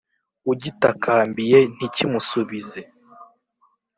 ugitakambiye 0.51 1.59
ntikimusubize, 1.75 2.81